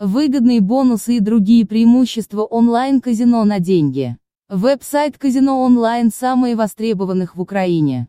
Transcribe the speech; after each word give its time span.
Выгодные 0.00 0.60
бонусы 0.60 1.18
и 1.18 1.20
другие 1.20 1.64
преимущества 1.64 2.42
онлайн-казино 2.42 3.44
на 3.44 3.60
деньги. 3.60 4.18
Веб-сайт 4.48 5.18
казино 5.18 5.62
онлайн 5.62 6.10
самые 6.10 6.56
востребованных 6.56 7.36
в 7.36 7.40
Украине. 7.40 8.08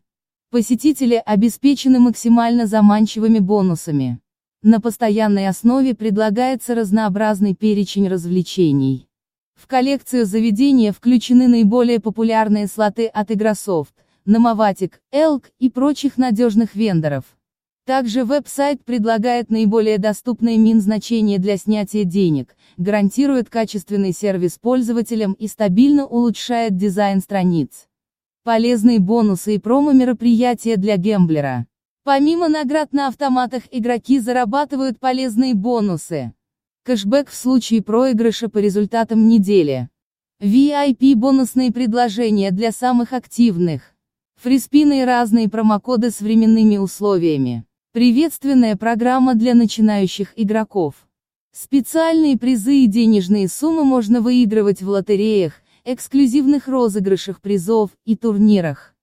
Посетители 0.49 1.21
обеспечены 1.23 1.99
максимально 1.99 2.65
заманчивыми 2.65 3.37
бонусами. 3.37 4.19
На 4.63 4.81
постоянной 4.81 5.47
основе 5.47 5.93
предлагается 5.93 6.73
разнообразный 6.73 7.53
перечень 7.53 8.07
развлечений. 8.07 9.07
В 9.53 9.67
коллекцию 9.67 10.25
заведения 10.25 10.91
включены 10.91 11.47
наиболее 11.47 11.99
популярные 11.99 12.65
слоты 12.65 13.05
от 13.05 13.29
Игрософт, 13.29 13.93
Номоватик, 14.25 15.01
Элк 15.11 15.51
и 15.59 15.69
прочих 15.69 16.17
надежных 16.17 16.73
вендоров. 16.73 17.25
Также 17.85 18.25
веб-сайт 18.25 18.83
предлагает 18.83 19.51
наиболее 19.51 19.99
доступные 19.99 20.57
мин-значения 20.57 21.37
для 21.37 21.55
снятия 21.55 22.03
денег, 22.03 22.55
гарантирует 22.77 23.51
качественный 23.51 24.11
сервис 24.11 24.57
пользователям 24.57 25.33
и 25.33 25.47
стабильно 25.47 26.07
улучшает 26.07 26.75
дизайн 26.75 27.21
страниц. 27.21 27.87
Полезные 28.43 28.99
бонусы 28.99 29.53
и 29.53 29.59
промо-мероприятия 29.59 30.77
для 30.77 30.97
гемблера. 30.97 31.67
Помимо 32.03 32.49
наград 32.49 32.91
на 32.91 33.07
автоматах 33.07 33.61
игроки 33.69 34.19
зарабатывают 34.19 34.99
полезные 34.99 35.53
бонусы. 35.53 36.33
Кэшбэк 36.85 37.29
в 37.29 37.35
случае 37.35 37.83
проигрыша 37.83 38.49
по 38.49 38.57
результатам 38.57 39.27
недели. 39.27 39.89
VIP-бонусные 40.41 41.71
предложения 41.71 42.49
для 42.49 42.71
самых 42.71 43.13
активных. 43.13 43.93
Фриспины 44.41 45.01
и 45.01 45.05
разные 45.05 45.49
промокоды 45.49 46.09
с 46.09 46.19
временными 46.19 46.77
условиями. 46.77 47.63
Приветственная 47.95 48.75
программа 48.75 49.35
для 49.35 49.55
начинающих 49.55 50.33
игроков. 50.35 50.95
Специальные 51.53 52.37
призы 52.37 52.79
и 52.79 52.87
денежные 52.87 53.47
суммы 53.47 53.85
можно 53.85 54.19
выигрывать 54.19 54.81
в 54.81 54.89
лотереях, 54.89 55.53
эксклюзивных 55.85 56.67
розыгрышах 56.67 57.39
призов 57.39 57.91
и 58.03 58.17
турнирах. 58.17 58.93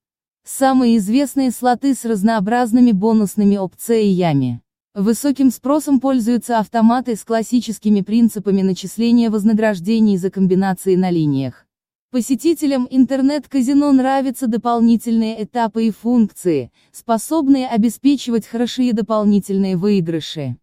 Самые 0.45 0.99
известные 0.99 1.53
слоты 1.53 1.95
с 1.95 2.05
разнообразными 2.05 2.93
бонусными 2.93 3.57
опциями. 3.57 4.61
Высоким 4.95 5.51
спросом 5.51 5.99
пользуются 5.99 6.59
автоматы 6.59 7.17
с 7.17 7.25
классическими 7.25 8.03
принципами 8.03 8.61
начисления 8.61 9.31
вознаграждений 9.31 10.19
за 10.19 10.31
комбинации 10.31 10.97
на 10.97 11.09
линиях. 11.09 11.67
Посетителям 12.13 12.87
интернет-казино 12.91 13.91
нравятся 13.91 14.47
дополнительные 14.47 15.45
этапы 15.45 15.87
и 15.87 15.91
функции, 15.91 16.71
способные 16.93 17.67
обеспечивать 17.67 18.47
хорошие 18.47 18.93
дополнительные 18.93 19.79
выигрыши. 19.79 20.59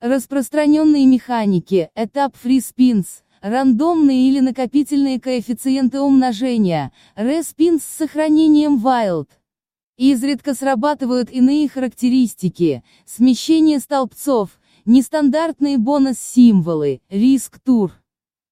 Распространенные 0.00 1.04
механики, 1.04 1.90
этап 1.94 2.34
Free 2.42 2.56
Spins, 2.56 3.04
рандомные 3.42 4.30
или 4.30 4.40
накопительные 4.40 5.20
коэффициенты 5.20 6.00
умножения, 6.00 6.90
Respins 7.16 7.80
с 7.80 7.98
сохранением 7.98 8.78
Wild. 8.82 9.28
Изредка 9.98 10.54
срабатывают 10.54 11.28
иные 11.28 11.68
характеристики, 11.68 12.82
смещение 13.04 13.78
столбцов, 13.78 14.58
нестандартные 14.86 15.76
бонус-символы, 15.76 17.02
риск-тур. 17.10 17.92